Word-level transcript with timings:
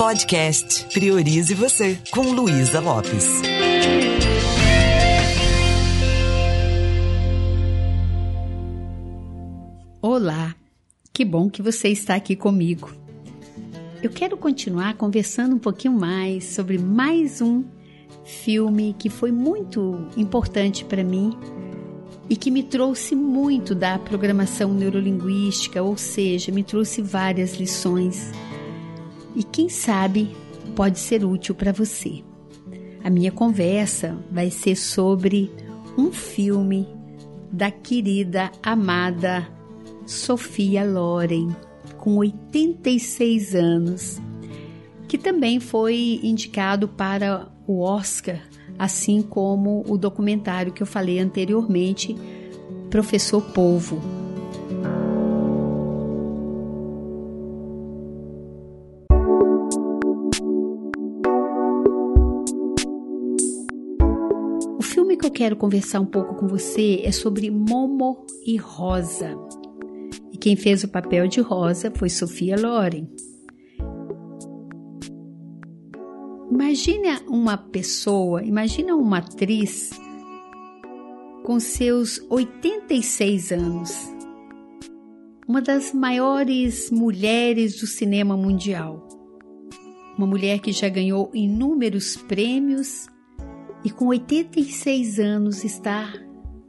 Podcast 0.00 0.86
Priorize 0.94 1.52
Você, 1.52 1.98
com 2.10 2.22
Luísa 2.22 2.80
Lopes. 2.80 3.42
Olá, 10.00 10.54
que 11.12 11.22
bom 11.22 11.50
que 11.50 11.60
você 11.60 11.88
está 11.88 12.14
aqui 12.14 12.34
comigo. 12.34 12.90
Eu 14.02 14.08
quero 14.08 14.38
continuar 14.38 14.94
conversando 14.94 15.56
um 15.56 15.58
pouquinho 15.58 15.92
mais 15.92 16.46
sobre 16.46 16.78
mais 16.78 17.42
um 17.42 17.62
filme 18.24 18.96
que 18.98 19.10
foi 19.10 19.30
muito 19.30 20.08
importante 20.16 20.82
para 20.82 21.04
mim 21.04 21.36
e 22.26 22.36
que 22.36 22.50
me 22.50 22.62
trouxe 22.62 23.14
muito 23.14 23.74
da 23.74 23.98
programação 23.98 24.72
neurolinguística, 24.72 25.82
ou 25.82 25.98
seja, 25.98 26.50
me 26.50 26.64
trouxe 26.64 27.02
várias 27.02 27.56
lições. 27.56 28.32
E 29.34 29.42
quem 29.42 29.68
sabe 29.68 30.34
pode 30.74 30.98
ser 30.98 31.24
útil 31.24 31.54
para 31.54 31.72
você. 31.72 32.22
A 33.02 33.10
minha 33.10 33.32
conversa 33.32 34.18
vai 34.30 34.50
ser 34.50 34.76
sobre 34.76 35.50
um 35.96 36.12
filme 36.12 36.88
da 37.50 37.70
querida, 37.70 38.50
amada 38.62 39.48
Sofia 40.06 40.84
Loren, 40.84 41.54
com 41.96 42.16
86 42.16 43.54
anos, 43.54 44.20
que 45.08 45.16
também 45.16 45.60
foi 45.60 46.20
indicado 46.22 46.88
para 46.88 47.48
o 47.66 47.80
Oscar, 47.80 48.40
assim 48.78 49.22
como 49.22 49.84
o 49.88 49.96
documentário 49.96 50.72
que 50.72 50.82
eu 50.82 50.86
falei 50.86 51.18
anteriormente, 51.18 52.16
Professor 52.90 53.42
Polvo. 53.52 54.19
Quero 65.40 65.56
conversar 65.56 66.00
um 66.00 66.06
pouco 66.06 66.34
com 66.34 66.46
você 66.46 67.00
é 67.02 67.10
sobre 67.10 67.50
Momo 67.50 68.26
e 68.44 68.58
Rosa, 68.58 69.38
quem 70.38 70.54
fez 70.54 70.84
o 70.84 70.88
papel 70.88 71.26
de 71.28 71.40
Rosa 71.40 71.90
foi 71.96 72.10
Sofia 72.10 72.60
Loren. 72.60 73.08
Imagina 76.50 77.22
uma 77.26 77.56
pessoa, 77.56 78.44
imagina 78.44 78.94
uma 78.94 79.16
atriz 79.16 79.88
com 81.42 81.58
seus 81.58 82.20
86 82.28 83.50
anos, 83.50 83.96
uma 85.48 85.62
das 85.62 85.94
maiores 85.94 86.90
mulheres 86.90 87.80
do 87.80 87.86
cinema 87.86 88.36
mundial. 88.36 89.08
Uma 90.18 90.26
mulher 90.26 90.58
que 90.58 90.70
já 90.70 90.90
ganhou 90.90 91.30
inúmeros 91.32 92.14
prêmios 92.14 93.08
e 93.84 93.90
com 93.90 94.06
86 94.06 95.18
anos 95.18 95.64
está 95.64 96.12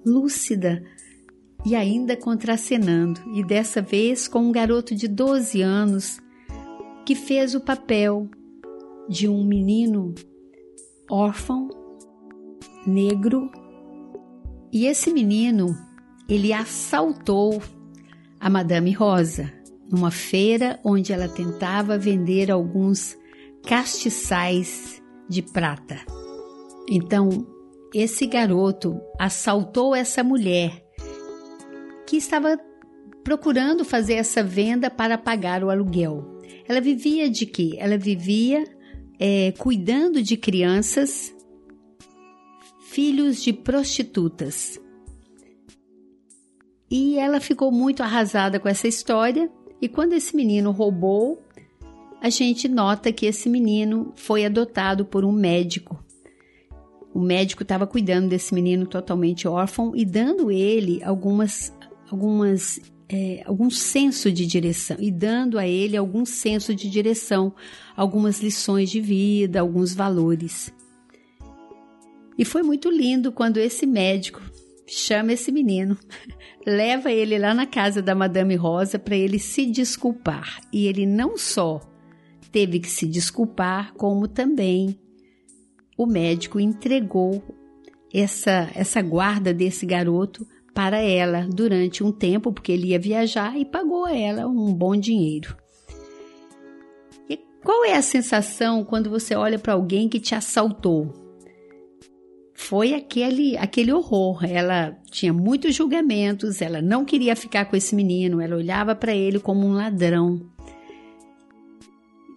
lúcida 0.05 0.83
e 1.65 1.75
ainda 1.75 2.17
contracenando, 2.17 3.21
e 3.33 3.43
dessa 3.43 3.81
vez 3.81 4.27
com 4.27 4.39
um 4.39 4.51
garoto 4.51 4.95
de 4.95 5.07
12 5.07 5.61
anos 5.61 6.19
que 7.05 7.13
fez 7.13 7.53
o 7.53 7.61
papel 7.61 8.29
de 9.07 9.27
um 9.27 9.43
menino 9.43 10.15
órfão, 11.09 11.69
negro, 12.85 13.51
e 14.71 14.85
esse 14.85 15.11
menino 15.11 15.75
ele 16.27 16.53
assaltou 16.53 17.61
a 18.39 18.49
Madame 18.49 18.91
Rosa 18.93 19.51
numa 19.91 20.09
feira 20.09 20.79
onde 20.83 21.11
ela 21.11 21.27
tentava 21.27 21.97
vender 21.97 22.49
alguns 22.49 23.17
castiçais 23.63 25.01
de 25.29 25.41
prata. 25.41 25.99
Então, 26.89 27.47
esse 27.93 28.25
garoto 28.25 28.99
assaltou 29.19 29.95
essa 29.95 30.23
mulher 30.23 30.83
que 32.07 32.17
estava 32.17 32.59
procurando 33.23 33.85
fazer 33.85 34.15
essa 34.15 34.43
venda 34.43 34.89
para 34.89 35.17
pagar 35.17 35.63
o 35.63 35.69
aluguel. 35.69 36.39
Ela 36.67 36.81
vivia 36.81 37.29
de 37.29 37.45
quê? 37.45 37.75
Ela 37.77 37.97
vivia 37.97 38.63
é, 39.19 39.51
cuidando 39.57 40.21
de 40.21 40.35
crianças, 40.35 41.33
filhos 42.89 43.41
de 43.43 43.53
prostitutas. 43.53 44.79
E 46.89 47.17
ela 47.17 47.39
ficou 47.39 47.71
muito 47.71 48.03
arrasada 48.03 48.59
com 48.59 48.67
essa 48.67 48.87
história. 48.87 49.49
E 49.81 49.87
quando 49.87 50.13
esse 50.13 50.35
menino 50.35 50.71
roubou, 50.71 51.41
a 52.21 52.29
gente 52.29 52.67
nota 52.67 53.13
que 53.13 53.25
esse 53.25 53.49
menino 53.49 54.11
foi 54.15 54.45
adotado 54.45 55.05
por 55.05 55.23
um 55.23 55.31
médico. 55.31 56.03
O 57.13 57.19
médico 57.19 57.63
estava 57.63 57.85
cuidando 57.85 58.29
desse 58.29 58.53
menino 58.53 58.85
totalmente 58.85 59.47
órfão 59.47 59.93
e 59.95 60.05
dando 60.05 60.49
ele 60.51 61.03
algumas 61.03 61.73
algumas 62.09 62.79
é, 63.09 63.43
algum 63.45 63.69
senso 63.69 64.31
de 64.31 64.45
direção 64.45 64.95
e 64.99 65.11
dando 65.11 65.59
a 65.59 65.67
ele 65.67 65.97
algum 65.97 66.25
senso 66.25 66.73
de 66.73 66.89
direção, 66.89 67.53
algumas 67.95 68.41
lições 68.41 68.89
de 68.89 69.01
vida, 69.01 69.59
alguns 69.59 69.93
valores. 69.93 70.73
E 72.37 72.45
foi 72.45 72.63
muito 72.63 72.89
lindo 72.89 73.31
quando 73.31 73.57
esse 73.57 73.85
médico 73.85 74.41
chama 74.87 75.33
esse 75.33 75.51
menino, 75.51 75.97
leva 76.65 77.11
ele 77.11 77.37
lá 77.37 77.53
na 77.53 77.65
casa 77.65 78.01
da 78.01 78.15
Madame 78.15 78.55
Rosa 78.55 78.97
para 78.97 79.15
ele 79.15 79.39
se 79.39 79.65
desculpar. 79.65 80.61
E 80.71 80.87
ele 80.87 81.05
não 81.05 81.37
só 81.37 81.81
teve 82.51 82.79
que 82.79 82.89
se 82.89 83.05
desculpar, 83.05 83.93
como 83.93 84.27
também 84.27 84.97
o 85.97 86.05
médico 86.05 86.59
entregou 86.59 87.43
essa, 88.13 88.69
essa 88.75 89.01
guarda 89.01 89.53
desse 89.53 89.85
garoto 89.85 90.45
para 90.73 90.99
ela 90.99 91.47
durante 91.49 92.03
um 92.03 92.11
tempo, 92.11 92.51
porque 92.51 92.71
ele 92.71 92.87
ia 92.87 92.99
viajar 92.99 93.57
e 93.57 93.65
pagou 93.65 94.05
a 94.05 94.15
ela 94.15 94.47
um 94.47 94.73
bom 94.73 94.95
dinheiro. 94.95 95.55
E 97.29 97.37
qual 97.63 97.85
é 97.85 97.93
a 97.93 98.01
sensação 98.01 98.83
quando 98.83 99.09
você 99.09 99.35
olha 99.35 99.59
para 99.59 99.73
alguém 99.73 100.07
que 100.07 100.19
te 100.19 100.33
assaltou? 100.33 101.13
Foi 102.53 102.93
aquele, 102.93 103.57
aquele 103.57 103.91
horror. 103.91 104.45
Ela 104.45 104.95
tinha 105.09 105.33
muitos 105.33 105.75
julgamentos, 105.75 106.61
ela 106.61 106.81
não 106.81 107.03
queria 107.03 107.35
ficar 107.35 107.65
com 107.65 107.75
esse 107.75 107.95
menino, 107.95 108.39
ela 108.39 108.55
olhava 108.55 108.95
para 108.95 109.15
ele 109.15 109.39
como 109.39 109.65
um 109.65 109.73
ladrão. 109.73 110.39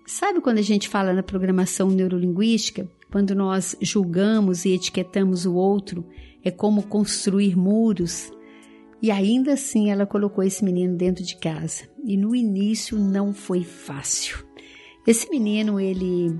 Sabe 0.06 0.40
quando 0.40 0.58
a 0.58 0.62
gente 0.62 0.88
fala 0.88 1.12
na 1.12 1.22
programação 1.22 1.88
neurolinguística? 1.88 2.88
Quando 3.14 3.32
nós 3.32 3.76
julgamos 3.80 4.64
e 4.64 4.70
etiquetamos 4.70 5.46
o 5.46 5.54
outro, 5.54 6.04
é 6.42 6.50
como 6.50 6.82
construir 6.82 7.56
muros. 7.56 8.32
E 9.00 9.08
ainda 9.08 9.52
assim 9.52 9.88
ela 9.88 10.04
colocou 10.04 10.42
esse 10.42 10.64
menino 10.64 10.96
dentro 10.96 11.22
de 11.22 11.36
casa. 11.36 11.84
E 12.04 12.16
no 12.16 12.34
início 12.34 12.98
não 12.98 13.32
foi 13.32 13.62
fácil. 13.62 14.44
Esse 15.06 15.30
menino, 15.30 15.78
ele 15.78 16.36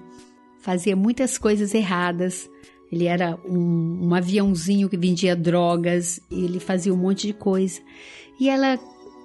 fazia 0.63 0.97
muitas 0.97 1.39
coisas 1.39 1.73
erradas. 1.73 2.51
Ele 2.91 3.05
era 3.05 3.39
um, 3.49 4.09
um 4.09 4.13
aviãozinho 4.13 4.89
que 4.89 4.97
vendia 4.97 5.37
drogas, 5.37 6.21
ele 6.29 6.59
fazia 6.59 6.93
um 6.93 6.97
monte 6.97 7.29
de 7.29 7.35
coisa. 7.35 7.81
E 8.41 8.49
ela, 8.49 8.81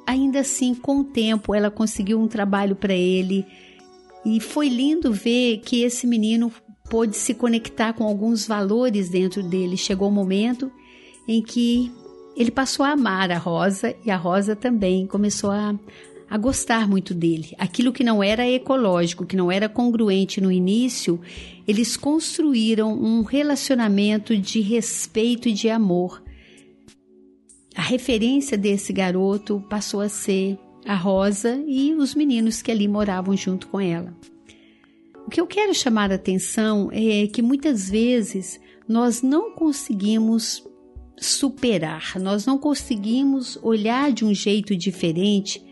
ainda 0.06 0.42
assim, 0.42 0.76
com 0.76 1.00
o 1.00 1.04
tempo, 1.04 1.56
ela 1.56 1.72
conseguiu 1.72 2.20
um 2.20 2.28
trabalho 2.28 2.76
para 2.76 2.94
ele. 2.94 3.44
E 4.24 4.40
foi 4.40 4.70
lindo 4.70 5.12
ver 5.12 5.62
que 5.62 5.82
esse 5.82 6.06
menino 6.06 6.52
pôde 6.90 7.16
se 7.16 7.34
conectar 7.34 7.94
com 7.94 8.04
alguns 8.04 8.48
valores 8.48 9.10
dentro 9.10 9.44
dele. 9.44 9.78
Chegou 9.78 10.08
o 10.08 10.12
um 10.12 10.14
momento 10.14 10.72
em 11.28 11.42
que 11.42 11.92
ele 12.36 12.52
passou 12.52 12.86
a 12.86 12.92
amar 12.92 13.32
a 13.32 13.38
Rosa 13.38 13.96
e 14.06 14.10
a 14.10 14.18
Rosa 14.18 14.56
também 14.56 15.06
começou 15.06 15.52
a, 15.52 15.76
a 16.30 16.38
gostar 16.38 16.88
muito 16.88 17.14
dele. 17.14 17.54
Aquilo 17.58 17.92
que 17.92 18.04
não 18.04 18.24
era 18.24 18.48
ecológico, 18.48 19.26
que 19.26 19.36
não 19.36 19.52
era 19.52 19.70
congruente 19.70 20.42
no 20.42 20.52
início, 20.52 21.20
eles 21.68 21.98
construíram 21.98 22.94
um 22.94 23.24
relacionamento 23.24 24.36
de 24.36 24.62
respeito 24.62 25.50
e 25.50 25.54
de 25.54 25.70
amor. 25.70 26.24
A 27.76 27.82
referência 27.82 28.58
desse 28.58 28.92
garoto 28.92 29.64
passou 29.70 30.02
a 30.02 30.10
ser 30.10 30.58
a 30.86 30.96
Rosa 30.96 31.62
e 31.68 31.94
os 31.94 32.16
meninos 32.16 32.62
que 32.62 32.72
ali 32.72 32.88
moravam 32.88 33.36
junto 33.38 33.68
com 33.68 33.80
ela. 33.80 34.14
O 35.30 35.32
que 35.32 35.40
eu 35.40 35.46
quero 35.46 35.76
chamar 35.76 36.12
a 36.12 36.16
atenção 36.16 36.90
é 36.92 37.28
que 37.28 37.40
muitas 37.40 37.88
vezes 37.88 38.60
nós 38.88 39.22
não 39.22 39.52
conseguimos 39.52 40.68
superar, 41.20 42.14
nós 42.20 42.48
não 42.48 42.58
conseguimos 42.58 43.56
olhar 43.62 44.12
de 44.12 44.26
um 44.26 44.34
jeito 44.34 44.76
diferente 44.76 45.64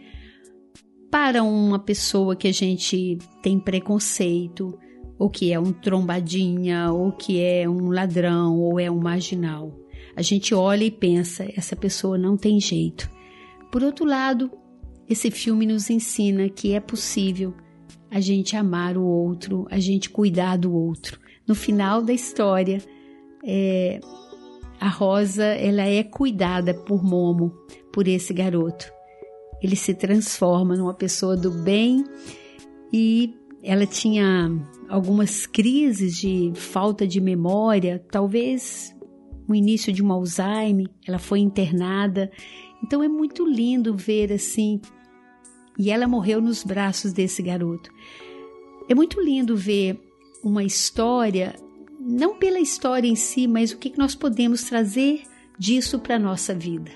para 1.09 1.41
uma 1.41 1.79
pessoa 1.79 2.35
que 2.35 2.47
a 2.47 2.51
gente 2.51 3.17
tem 3.41 3.59
preconceito, 3.59 4.77
ou 5.17 5.27
que 5.27 5.51
é 5.51 5.59
um 5.59 5.73
trombadinha, 5.73 6.91
ou 6.91 7.11
que 7.11 7.41
é 7.41 7.67
um 7.67 7.89
ladrão, 7.89 8.59
ou 8.59 8.79
é 8.79 8.91
um 8.91 8.99
marginal. 8.99 9.75
A 10.15 10.21
gente 10.21 10.53
olha 10.53 10.83
e 10.83 10.91
pensa, 10.91 11.51
essa 11.57 11.75
pessoa 11.75 12.15
não 12.15 12.37
tem 12.37 12.59
jeito. 12.59 13.09
Por 13.71 13.81
outro 13.81 14.05
lado, 14.05 14.51
esse 15.09 15.31
filme 15.31 15.65
nos 15.65 15.89
ensina 15.89 16.47
que 16.47 16.73
é 16.73 16.79
possível 16.79 17.55
a 18.09 18.19
gente 18.19 18.55
amar 18.55 18.97
o 18.97 19.03
outro, 19.03 19.67
a 19.69 19.79
gente 19.79 20.09
cuidar 20.09 20.57
do 20.57 20.73
outro. 20.73 21.19
No 21.47 21.55
final 21.55 22.01
da 22.01 22.13
história, 22.13 22.81
é, 23.43 23.99
a 24.79 24.89
Rosa 24.89 25.45
ela 25.45 25.83
é 25.83 26.03
cuidada 26.03 26.73
por 26.73 27.03
Momo, 27.03 27.51
por 27.91 28.07
esse 28.07 28.33
garoto. 28.33 28.91
Ele 29.61 29.75
se 29.75 29.93
transforma 29.93 30.75
numa 30.75 30.93
pessoa 30.93 31.35
do 31.35 31.49
bem 31.49 32.03
e 32.93 33.33
ela 33.63 33.85
tinha 33.85 34.49
algumas 34.87 35.45
crises 35.45 36.15
de 36.15 36.51
falta 36.55 37.07
de 37.07 37.19
memória, 37.19 38.05
talvez 38.11 38.95
o 39.47 39.55
início 39.55 39.93
de 39.93 40.03
um 40.03 40.11
Alzheimer, 40.11 40.89
ela 41.07 41.17
foi 41.17 41.39
internada. 41.39 42.29
Então 42.83 43.01
é 43.01 43.07
muito 43.07 43.45
lindo 43.45 43.95
ver 43.95 44.31
assim. 44.31 44.79
E 45.77 45.91
ela 45.91 46.07
morreu 46.07 46.41
nos 46.41 46.63
braços 46.63 47.13
desse 47.13 47.41
garoto. 47.41 47.91
É 48.89 48.95
muito 48.95 49.21
lindo 49.21 49.55
ver 49.55 49.99
uma 50.43 50.63
história, 50.63 51.55
não 51.99 52.35
pela 52.37 52.59
história 52.59 53.07
em 53.07 53.15
si, 53.15 53.47
mas 53.47 53.71
o 53.71 53.77
que 53.77 53.97
nós 53.97 54.15
podemos 54.15 54.63
trazer 54.63 55.23
disso 55.59 55.99
para 55.99 56.15
a 56.15 56.19
nossa 56.19 56.53
vida. 56.53 56.91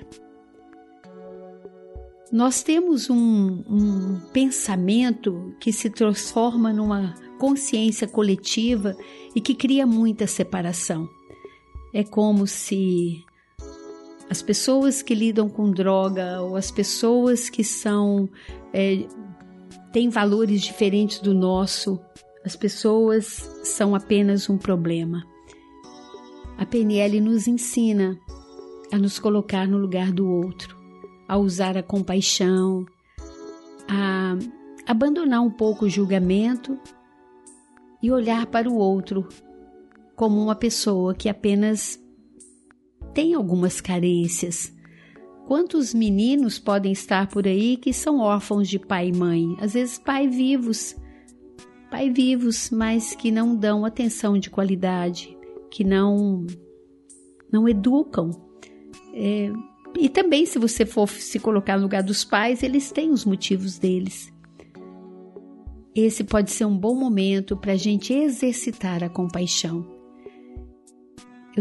Nós 2.32 2.64
temos 2.64 3.10
um, 3.10 3.64
um 3.68 4.22
pensamento 4.32 5.54
que 5.60 5.74
se 5.74 5.90
transforma 5.90 6.72
numa 6.72 7.14
consciência 7.38 8.08
coletiva 8.08 8.96
e 9.36 9.42
que 9.42 9.54
cria 9.54 9.86
muita 9.86 10.26
separação. 10.26 11.10
É 11.94 12.06
como 12.06 12.48
se 12.48 13.22
as 14.32 14.42
pessoas 14.42 15.02
que 15.02 15.14
lidam 15.14 15.50
com 15.50 15.70
droga 15.70 16.40
ou 16.42 16.56
as 16.56 16.72
pessoas 16.72 17.50
que 17.50 17.66
são 17.66 18.30
é, 18.72 19.06
têm 19.92 20.08
valores 20.08 20.62
diferentes 20.62 21.20
do 21.20 21.34
nosso, 21.34 22.00
as 22.46 22.56
pessoas 22.56 23.26
são 23.62 23.94
apenas 23.94 24.50
um 24.50 24.58
problema. 24.58 25.22
A 26.58 26.66
PNL 26.66 27.20
nos 27.20 27.46
ensina 27.46 28.18
a 28.90 28.98
nos 28.98 29.20
colocar 29.20 29.68
no 29.68 29.78
lugar 29.78 30.14
do 30.14 30.26
outro, 30.26 30.78
a 31.28 31.38
usar 31.38 31.76
a 31.76 31.84
compaixão, 31.84 32.86
a 33.90 34.38
abandonar 34.88 35.42
um 35.42 35.52
pouco 35.52 35.84
o 35.84 35.90
julgamento 35.90 36.80
e 38.02 38.10
olhar 38.10 38.46
para 38.46 38.70
o 38.70 38.78
outro 38.78 39.28
como 40.16 40.42
uma 40.42 40.56
pessoa 40.56 41.14
que 41.14 41.28
apenas 41.28 42.01
tem 43.14 43.34
algumas 43.34 43.82
carências. 43.82 44.74
Quantos 45.48 45.94
meninos 45.94 46.60
podem 46.60 46.92
estar 46.92 47.28
por 47.28 47.46
aí 47.46 47.78
que 47.78 47.92
são 47.94 48.20
órfãos 48.20 48.70
de 48.70 48.80
pai 48.80 49.10
e 49.10 49.14
mãe? 49.14 49.58
Às 49.60 49.74
vezes, 49.74 50.00
pai 50.00 50.28
vivos, 50.28 50.96
pai 51.90 52.10
vivos, 52.10 52.70
mas 52.70 53.16
que 53.16 53.32
não 53.32 53.56
dão 53.56 53.84
atenção 53.84 54.38
de 54.38 54.50
qualidade, 54.50 55.38
que 55.70 55.84
não 55.84 56.46
não 57.52 57.68
educam. 57.68 58.32
É, 59.14 59.52
e 60.00 60.08
também, 60.08 60.46
se 60.46 60.58
você 60.58 60.86
for 60.86 61.10
se 61.10 61.38
colocar 61.38 61.76
no 61.76 61.84
lugar 61.84 62.02
dos 62.02 62.24
pais, 62.24 62.64
eles 62.64 62.92
têm 62.92 63.12
os 63.12 63.26
motivos 63.26 63.78
deles. 63.78 64.32
Esse 65.94 66.24
pode 66.24 66.52
ser 66.52 66.64
um 66.64 66.78
bom 66.78 66.96
momento 66.96 67.58
para 67.58 67.74
a 67.74 67.78
gente 67.78 68.14
exercitar 68.14 69.04
a 69.04 69.10
compaixão. 69.10 69.91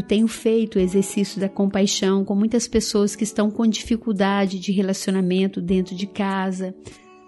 Eu 0.01 0.07
tenho 0.07 0.27
feito 0.27 0.77
o 0.77 0.81
exercício 0.81 1.39
da 1.39 1.47
compaixão 1.47 2.25
com 2.25 2.35
muitas 2.35 2.67
pessoas 2.67 3.15
que 3.15 3.23
estão 3.23 3.51
com 3.51 3.67
dificuldade 3.67 4.59
de 4.59 4.73
relacionamento 4.73 5.61
dentro 5.61 5.95
de 5.95 6.07
casa, 6.07 6.75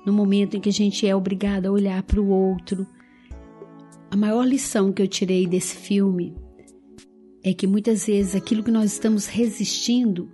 no 0.06 0.12
momento 0.14 0.56
em 0.56 0.60
que 0.60 0.70
a 0.70 0.72
gente 0.72 1.06
é 1.06 1.14
obrigado 1.14 1.66
a 1.66 1.70
olhar 1.70 2.02
para 2.02 2.18
o 2.18 2.30
outro. 2.30 2.86
A 4.10 4.16
maior 4.16 4.44
lição 4.44 4.90
que 4.90 5.02
eu 5.02 5.06
tirei 5.06 5.46
desse 5.46 5.76
filme 5.76 6.34
é 7.44 7.52
que 7.52 7.66
muitas 7.66 8.06
vezes 8.06 8.34
aquilo 8.34 8.64
que 8.64 8.70
nós 8.70 8.90
estamos 8.90 9.26
resistindo 9.26 10.30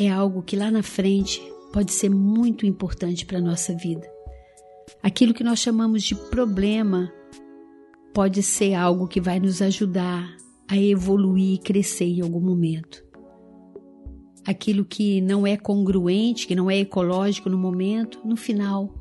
é 0.00 0.08
algo 0.08 0.42
que 0.42 0.56
lá 0.56 0.68
na 0.68 0.82
frente 0.82 1.40
pode 1.72 1.92
ser 1.92 2.08
muito 2.08 2.66
importante 2.66 3.24
para 3.24 3.38
a 3.38 3.40
nossa 3.40 3.72
vida. 3.72 4.10
Aquilo 5.00 5.32
que 5.32 5.44
nós 5.44 5.60
chamamos 5.60 6.02
de 6.02 6.16
problema 6.16 7.08
pode 8.12 8.42
ser 8.42 8.74
algo 8.74 9.06
que 9.06 9.20
vai 9.20 9.38
nos 9.38 9.62
ajudar 9.62 10.42
a 10.72 10.78
evoluir 10.78 11.56
e 11.56 11.58
crescer 11.58 12.06
em 12.06 12.22
algum 12.22 12.40
momento. 12.40 13.04
Aquilo 14.46 14.86
que 14.86 15.20
não 15.20 15.46
é 15.46 15.54
congruente, 15.54 16.46
que 16.46 16.54
não 16.54 16.70
é 16.70 16.78
ecológico 16.78 17.50
no 17.50 17.58
momento, 17.58 18.18
no 18.24 18.36
final, 18.36 18.94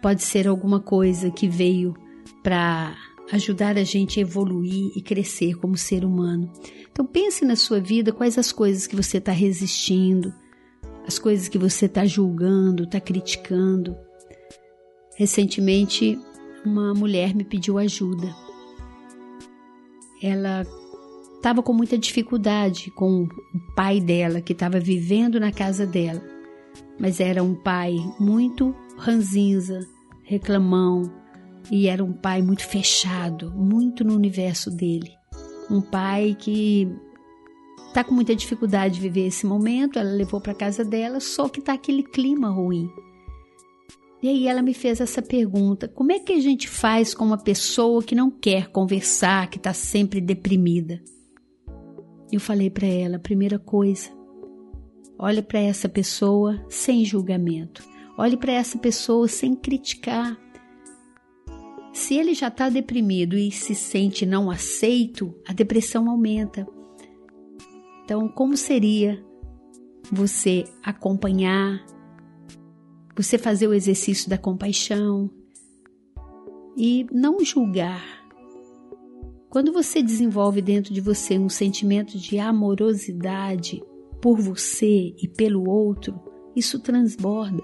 pode 0.00 0.22
ser 0.22 0.48
alguma 0.48 0.80
coisa 0.80 1.30
que 1.30 1.46
veio 1.46 1.94
para 2.42 2.96
ajudar 3.30 3.76
a 3.76 3.84
gente 3.84 4.18
a 4.18 4.22
evoluir 4.22 4.90
e 4.96 5.02
crescer 5.02 5.56
como 5.56 5.76
ser 5.76 6.02
humano. 6.02 6.50
Então 6.90 7.04
pense 7.04 7.44
na 7.44 7.56
sua 7.56 7.78
vida 7.78 8.10
quais 8.10 8.38
as 8.38 8.50
coisas 8.50 8.86
que 8.86 8.96
você 8.96 9.18
está 9.18 9.32
resistindo, 9.32 10.32
as 11.06 11.18
coisas 11.18 11.46
que 11.46 11.58
você 11.58 11.84
está 11.84 12.06
julgando, 12.06 12.84
está 12.84 12.98
criticando. 12.98 13.94
Recentemente, 15.14 16.18
uma 16.64 16.94
mulher 16.94 17.34
me 17.34 17.44
pediu 17.44 17.76
ajuda. 17.76 18.34
Ela 20.22 20.66
estava 21.46 21.62
com 21.62 21.72
muita 21.72 21.96
dificuldade 21.96 22.90
com 22.90 23.22
o 23.22 23.28
pai 23.76 24.00
dela, 24.00 24.40
que 24.40 24.52
estava 24.52 24.80
vivendo 24.80 25.38
na 25.38 25.52
casa 25.52 25.86
dela. 25.86 26.20
Mas 26.98 27.20
era 27.20 27.40
um 27.40 27.54
pai 27.54 27.94
muito 28.18 28.74
ranzinza, 28.98 29.86
reclamão, 30.24 31.08
e 31.70 31.86
era 31.86 32.02
um 32.02 32.12
pai 32.12 32.42
muito 32.42 32.66
fechado, 32.66 33.52
muito 33.52 34.02
no 34.02 34.16
universo 34.16 34.72
dele. 34.72 35.12
Um 35.70 35.80
pai 35.80 36.36
que 36.36 36.88
está 37.86 38.02
com 38.02 38.12
muita 38.12 38.34
dificuldade 38.34 38.94
de 38.94 39.00
viver 39.00 39.28
esse 39.28 39.46
momento, 39.46 40.00
ela 40.00 40.10
levou 40.10 40.40
para 40.40 40.52
casa 40.52 40.84
dela, 40.84 41.20
só 41.20 41.48
que 41.48 41.60
está 41.60 41.74
aquele 41.74 42.02
clima 42.02 42.50
ruim. 42.50 42.90
E 44.20 44.28
aí 44.28 44.48
ela 44.48 44.62
me 44.62 44.74
fez 44.74 45.00
essa 45.00 45.22
pergunta: 45.22 45.86
como 45.86 46.10
é 46.10 46.18
que 46.18 46.32
a 46.32 46.40
gente 46.40 46.68
faz 46.68 47.14
com 47.14 47.24
uma 47.24 47.38
pessoa 47.38 48.02
que 48.02 48.16
não 48.16 48.32
quer 48.32 48.66
conversar, 48.72 49.48
que 49.48 49.58
está 49.58 49.72
sempre 49.72 50.20
deprimida? 50.20 51.00
Eu 52.30 52.40
falei 52.40 52.68
para 52.68 52.86
ela, 52.86 53.18
primeira 53.18 53.58
coisa, 53.58 54.10
olhe 55.18 55.42
para 55.42 55.60
essa 55.60 55.88
pessoa 55.88 56.64
sem 56.68 57.04
julgamento. 57.04 57.84
Olhe 58.18 58.36
para 58.36 58.52
essa 58.52 58.78
pessoa 58.78 59.28
sem 59.28 59.54
criticar. 59.54 60.36
Se 61.92 62.14
ele 62.14 62.34
já 62.34 62.48
está 62.48 62.68
deprimido 62.68 63.36
e 63.36 63.50
se 63.50 63.74
sente 63.74 64.26
não 64.26 64.50
aceito, 64.50 65.34
a 65.46 65.52
depressão 65.52 66.10
aumenta. 66.10 66.66
Então, 68.04 68.28
como 68.28 68.56
seria 68.56 69.22
você 70.10 70.64
acompanhar, 70.82 71.84
você 73.14 73.38
fazer 73.38 73.66
o 73.66 73.74
exercício 73.74 74.28
da 74.28 74.38
compaixão 74.38 75.30
e 76.76 77.06
não 77.10 77.42
julgar, 77.44 78.25
quando 79.48 79.72
você 79.72 80.02
desenvolve 80.02 80.60
dentro 80.60 80.92
de 80.92 81.00
você 81.00 81.38
um 81.38 81.48
sentimento 81.48 82.18
de 82.18 82.38
amorosidade 82.38 83.82
por 84.20 84.40
você 84.40 85.14
e 85.22 85.28
pelo 85.28 85.68
outro, 85.68 86.20
isso 86.54 86.80
transborda. 86.80 87.62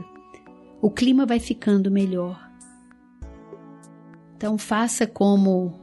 O 0.81 0.91
clima 0.91 1.27
vai 1.27 1.39
ficando 1.39 1.91
melhor. 1.91 2.41
Então 4.37 4.59
faça 4.59 5.07
como 5.07 5.81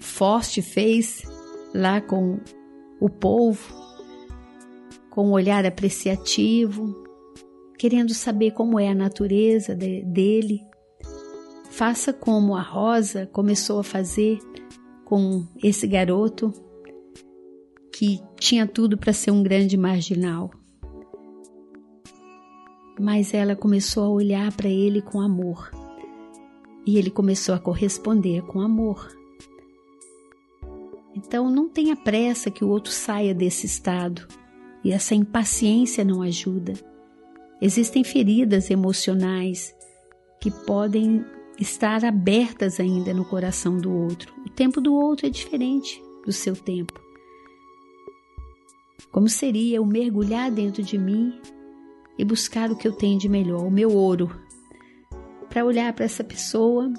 Forte 0.00 0.60
fez 0.60 1.22
lá 1.74 2.00
com 2.00 2.38
o 3.00 3.08
povo, 3.08 3.74
com 5.10 5.28
um 5.28 5.32
olhar 5.32 5.64
apreciativo, 5.64 6.94
querendo 7.78 8.12
saber 8.12 8.52
como 8.52 8.78
é 8.78 8.88
a 8.88 8.94
natureza 8.94 9.74
de, 9.74 10.02
dele. 10.04 10.60
Faça 11.70 12.12
como 12.12 12.54
a 12.54 12.60
Rosa 12.60 13.26
começou 13.26 13.80
a 13.80 13.84
fazer 13.84 14.38
com 15.04 15.46
esse 15.62 15.86
garoto 15.86 16.52
que 17.92 18.20
tinha 18.38 18.66
tudo 18.66 18.98
para 18.98 19.12
ser 19.12 19.30
um 19.30 19.42
grande 19.42 19.76
marginal. 19.76 20.50
Mas 22.98 23.34
ela 23.34 23.54
começou 23.54 24.04
a 24.04 24.08
olhar 24.08 24.52
para 24.56 24.68
ele 24.68 25.00
com 25.02 25.20
amor 25.20 25.70
e 26.86 26.98
ele 26.98 27.10
começou 27.10 27.54
a 27.54 27.58
corresponder 27.58 28.42
com 28.42 28.60
amor. 28.60 29.08
Então 31.14 31.48
não 31.48 31.68
tenha 31.68 31.96
pressa 31.96 32.50
que 32.50 32.64
o 32.64 32.68
outro 32.68 32.92
saia 32.92 33.34
desse 33.34 33.66
estado 33.66 34.26
e 34.84 34.92
essa 34.92 35.14
impaciência 35.14 36.04
não 36.04 36.20
ajuda. 36.20 36.74
Existem 37.60 38.04
feridas 38.04 38.70
emocionais 38.70 39.74
que 40.40 40.50
podem 40.50 41.24
estar 41.58 42.04
abertas 42.04 42.80
ainda 42.80 43.14
no 43.14 43.24
coração 43.24 43.78
do 43.78 43.92
outro. 43.92 44.34
O 44.44 44.50
tempo 44.50 44.80
do 44.80 44.94
outro 44.94 45.26
é 45.26 45.30
diferente 45.30 46.02
do 46.24 46.32
seu 46.32 46.56
tempo. 46.56 47.00
Como 49.12 49.28
seria 49.28 49.76
eu 49.76 49.86
mergulhar 49.86 50.50
dentro 50.50 50.82
de 50.82 50.98
mim 50.98 51.40
e 52.18 52.24
buscar 52.24 52.70
o 52.70 52.76
que 52.76 52.86
eu 52.86 52.92
tenho 52.92 53.18
de 53.18 53.28
melhor, 53.28 53.64
o 53.64 53.70
meu 53.70 53.92
ouro, 53.92 54.30
para 55.48 55.64
olhar 55.64 55.92
para 55.92 56.04
essa 56.04 56.24
pessoa 56.24 56.92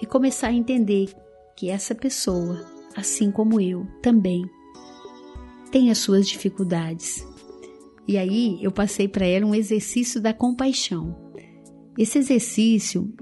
e 0.00 0.06
começar 0.06 0.48
a 0.48 0.52
entender 0.52 1.12
que 1.56 1.68
essa 1.68 1.94
pessoa, 1.94 2.64
assim 2.94 3.30
como 3.30 3.60
eu, 3.60 3.86
também 4.00 4.48
tem 5.70 5.90
as 5.90 5.98
suas 5.98 6.28
dificuldades. 6.28 7.26
E 8.06 8.18
aí 8.18 8.58
eu 8.62 8.70
passei 8.70 9.08
para 9.08 9.26
ela 9.26 9.46
um 9.46 9.54
exercício 9.54 10.20
da 10.20 10.32
compaixão. 10.32 11.16
Esse 11.96 12.18
exercício, 12.18 13.12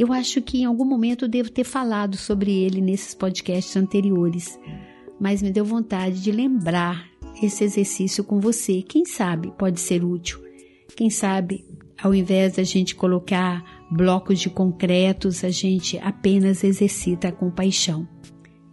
eu 0.00 0.14
acho 0.14 0.40
que 0.40 0.62
em 0.62 0.64
algum 0.64 0.86
momento 0.86 1.26
eu 1.26 1.28
devo 1.28 1.50
ter 1.50 1.62
falado 1.62 2.16
sobre 2.16 2.50
ele 2.50 2.80
nesses 2.80 3.14
podcasts 3.14 3.76
anteriores, 3.76 4.58
mas 5.20 5.42
me 5.42 5.50
deu 5.50 5.62
vontade 5.62 6.22
de 6.22 6.32
lembrar 6.32 7.06
esse 7.42 7.64
exercício 7.64 8.24
com 8.24 8.40
você. 8.40 8.80
Quem 8.80 9.04
sabe 9.04 9.52
pode 9.58 9.78
ser 9.78 10.02
útil. 10.02 10.42
Quem 10.96 11.10
sabe, 11.10 11.66
ao 12.02 12.14
invés 12.14 12.54
da 12.54 12.62
gente 12.62 12.94
colocar 12.94 13.62
blocos 13.90 14.40
de 14.40 14.48
concretos, 14.48 15.44
a 15.44 15.50
gente 15.50 15.98
apenas 15.98 16.64
exercita 16.64 17.28
a 17.28 17.32
compaixão. 17.32 18.08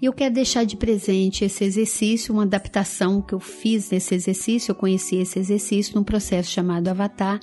E 0.01 0.05
eu 0.05 0.13
quero 0.13 0.34
deixar 0.34 0.63
de 0.63 0.77
presente 0.77 1.43
esse 1.43 1.62
exercício, 1.62 2.34
uma 2.34 2.43
adaptação 2.43 3.22
que 3.22 3.34
eu 3.34 3.39
fiz 3.41 3.91
nesse 3.91 4.15
exercício. 4.15 4.72
Eu 4.72 4.75
conheci 4.75 5.17
esse 5.17 5.39
exercício 5.39 5.93
num 5.93 6.05
processo 6.05 6.51
chamado 6.51 6.88
Avatar, 6.88 7.41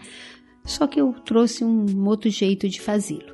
só 0.64 0.86
que 0.86 0.98
eu 0.98 1.12
trouxe 1.26 1.62
um 1.62 2.08
outro 2.08 2.30
jeito 2.30 2.66
de 2.66 2.80
fazê-lo. 2.80 3.33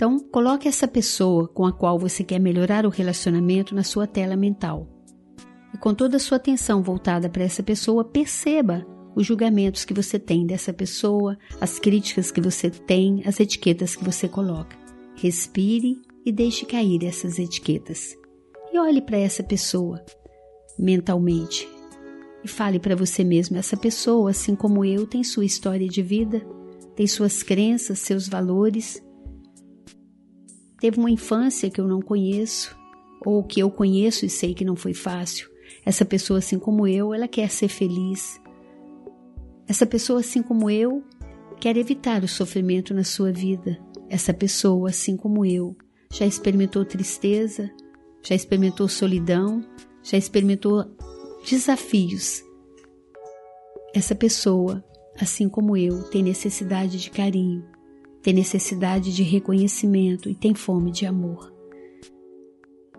Então, 0.00 0.18
coloque 0.18 0.66
essa 0.66 0.88
pessoa 0.88 1.46
com 1.46 1.66
a 1.66 1.72
qual 1.74 1.98
você 1.98 2.24
quer 2.24 2.38
melhorar 2.38 2.86
o 2.86 2.88
relacionamento 2.88 3.74
na 3.74 3.84
sua 3.84 4.06
tela 4.06 4.34
mental. 4.34 4.88
E 5.74 5.76
com 5.76 5.92
toda 5.92 6.16
a 6.16 6.18
sua 6.18 6.38
atenção 6.38 6.82
voltada 6.82 7.28
para 7.28 7.44
essa 7.44 7.62
pessoa, 7.62 8.02
perceba 8.02 8.86
os 9.14 9.26
julgamentos 9.26 9.84
que 9.84 9.92
você 9.92 10.18
tem 10.18 10.46
dessa 10.46 10.72
pessoa, 10.72 11.36
as 11.60 11.78
críticas 11.78 12.30
que 12.30 12.40
você 12.40 12.70
tem, 12.70 13.22
as 13.26 13.38
etiquetas 13.40 13.94
que 13.94 14.02
você 14.02 14.26
coloca. 14.26 14.74
Respire 15.16 16.00
e 16.24 16.32
deixe 16.32 16.64
cair 16.64 17.04
essas 17.04 17.38
etiquetas. 17.38 18.16
E 18.72 18.78
olhe 18.78 19.02
para 19.02 19.18
essa 19.18 19.42
pessoa 19.42 20.02
mentalmente 20.78 21.68
e 22.42 22.48
fale 22.48 22.78
para 22.78 22.96
você 22.96 23.22
mesmo: 23.22 23.58
essa 23.58 23.76
pessoa, 23.76 24.30
assim 24.30 24.56
como 24.56 24.82
eu, 24.82 25.06
tem 25.06 25.22
sua 25.22 25.44
história 25.44 25.86
de 25.86 26.00
vida, 26.00 26.40
tem 26.96 27.06
suas 27.06 27.42
crenças, 27.42 27.98
seus 27.98 28.26
valores. 28.26 29.09
Teve 30.80 30.98
uma 30.98 31.10
infância 31.10 31.70
que 31.70 31.80
eu 31.80 31.86
não 31.86 32.00
conheço, 32.00 32.76
ou 33.24 33.44
que 33.44 33.60
eu 33.60 33.70
conheço 33.70 34.24
e 34.24 34.30
sei 34.30 34.54
que 34.54 34.64
não 34.64 34.74
foi 34.74 34.94
fácil. 34.94 35.50
Essa 35.84 36.04
pessoa, 36.04 36.38
assim 36.38 36.58
como 36.58 36.86
eu, 36.86 37.12
ela 37.12 37.28
quer 37.28 37.50
ser 37.50 37.68
feliz. 37.68 38.40
Essa 39.68 39.86
pessoa, 39.86 40.20
assim 40.20 40.42
como 40.42 40.70
eu, 40.70 41.04
quer 41.60 41.76
evitar 41.76 42.24
o 42.24 42.28
sofrimento 42.28 42.94
na 42.94 43.04
sua 43.04 43.30
vida. 43.30 43.78
Essa 44.08 44.32
pessoa, 44.32 44.88
assim 44.88 45.16
como 45.16 45.44
eu, 45.44 45.76
já 46.12 46.26
experimentou 46.26 46.84
tristeza, 46.84 47.70
já 48.22 48.34
experimentou 48.34 48.88
solidão, 48.88 49.64
já 50.02 50.16
experimentou 50.16 50.84
desafios. 51.48 52.42
Essa 53.94 54.14
pessoa, 54.14 54.84
assim 55.20 55.48
como 55.48 55.76
eu, 55.76 56.02
tem 56.04 56.22
necessidade 56.22 56.98
de 56.98 57.10
carinho, 57.10 57.64
tem 58.22 58.32
necessidade 58.32 59.14
de 59.14 59.22
reconhecimento 59.22 60.28
e 60.28 60.34
tem 60.34 60.54
fome 60.54 60.90
de 60.90 61.06
amor. 61.06 61.52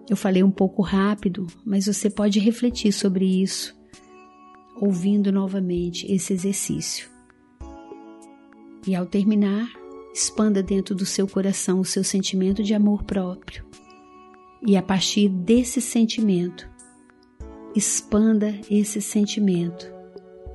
Eu 0.09 0.17
falei 0.17 0.43
um 0.43 0.51
pouco 0.51 0.81
rápido, 0.81 1.47
mas 1.65 1.85
você 1.85 2.09
pode 2.09 2.39
refletir 2.39 2.91
sobre 2.91 3.25
isso, 3.25 3.75
ouvindo 4.75 5.31
novamente 5.31 6.11
esse 6.11 6.33
exercício. 6.33 7.09
E 8.85 8.95
ao 8.95 9.05
terminar, 9.05 9.71
expanda 10.13 10.61
dentro 10.61 10.95
do 10.95 11.05
seu 11.05 11.27
coração 11.27 11.79
o 11.79 11.85
seu 11.85 12.03
sentimento 12.03 12.63
de 12.63 12.73
amor 12.73 13.03
próprio 13.03 13.63
e 14.65 14.77
a 14.77 14.81
partir 14.81 15.27
desse 15.27 15.81
sentimento, 15.81 16.69
expanda 17.75 18.53
esse 18.69 19.01
sentimento 19.01 19.91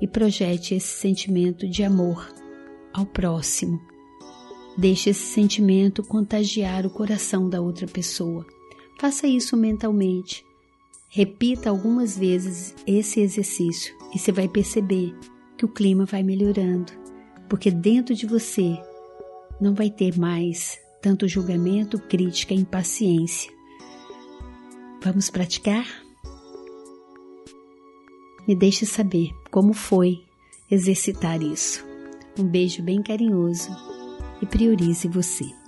e 0.01 0.07
projete 0.07 0.75
esse 0.75 1.01
sentimento 1.01 1.69
de 1.69 1.83
amor 1.83 2.33
ao 2.93 3.05
próximo. 3.05 3.81
Deixe 4.77 5.09
esse 5.09 5.25
sentimento 5.25 6.03
contagiar 6.03 6.85
o 6.85 6.91
coração 6.91 7.49
da 7.49 7.63
outra 7.63 7.87
pessoa. 7.87 8.47
Faça 8.99 9.27
isso 9.27 9.57
mentalmente. 9.57 10.45
Repita 11.09 11.71
algumas 11.71 12.19
vezes 12.19 12.75
esse 12.87 13.21
exercício 13.21 13.95
e 14.15 14.19
você 14.19 14.31
vai 14.31 14.49
perceber 14.49 15.15
que 15.57 15.65
o 15.65 15.69
clima 15.69 16.05
vai 16.05 16.23
melhorando, 16.23 16.93
porque 17.49 17.71
dentro 17.71 18.15
de 18.15 18.27
você 18.27 18.79
não 19.59 19.75
vai 19.75 19.89
ter 19.89 20.19
mais 20.19 20.79
tanto 21.01 21.27
julgamento, 21.27 21.99
crítica 21.99 22.53
e 22.53 22.59
impaciência. 22.59 23.51
Vamos 25.03 25.31
praticar? 25.31 25.87
Me 28.47 28.55
deixe 28.55 28.85
saber 28.85 29.31
como 29.51 29.73
foi 29.73 30.23
exercitar 30.71 31.43
isso. 31.43 31.83
Um 32.39 32.45
beijo 32.45 32.83
bem 32.83 33.03
carinhoso 33.03 33.96
e 34.47 34.49
priorize 34.49 35.09
você. 35.09 35.66